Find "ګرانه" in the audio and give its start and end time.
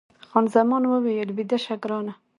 1.83-2.13